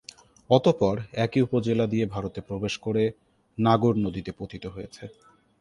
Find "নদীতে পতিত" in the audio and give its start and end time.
3.97-4.63